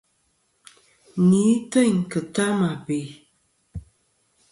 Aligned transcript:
Ni 1.29 1.45
têyn 1.71 1.95
ki 2.11 2.19
ta 2.35 2.45
mà 2.59 2.69
bè. 2.85 2.99